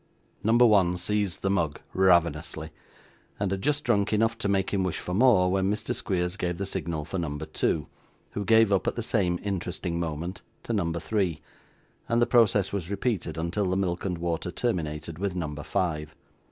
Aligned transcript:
Number 0.43 0.65
one 0.65 0.97
seized 0.97 1.43
the 1.43 1.51
mug 1.51 1.79
ravenously, 1.93 2.71
and 3.39 3.51
had 3.51 3.61
just 3.61 3.83
drunk 3.83 4.11
enough 4.11 4.35
to 4.39 4.49
make 4.49 4.71
him 4.71 4.81
wish 4.83 4.97
for 4.97 5.13
more, 5.13 5.51
when 5.51 5.71
Mr. 5.71 5.93
Squeers 5.93 6.37
gave 6.37 6.57
the 6.57 6.65
signal 6.65 7.05
for 7.05 7.19
number 7.19 7.45
two, 7.45 7.85
who 8.31 8.43
gave 8.43 8.73
up 8.73 8.87
at 8.87 8.95
the 8.95 9.03
same 9.03 9.37
interesting 9.43 9.99
moment 9.99 10.41
to 10.63 10.73
number 10.73 10.99
three; 10.99 11.39
and 12.09 12.19
the 12.19 12.25
process 12.25 12.73
was 12.73 12.89
repeated 12.89 13.37
until 13.37 13.69
the 13.69 13.77
milk 13.77 14.03
and 14.03 14.17
water 14.17 14.49
terminated 14.49 15.19
with 15.19 15.35
number 15.35 15.61
five. 15.61 16.15